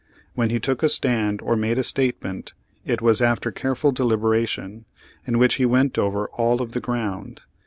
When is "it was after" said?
2.87-3.51